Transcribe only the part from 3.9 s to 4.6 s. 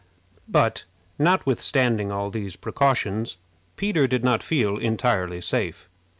did not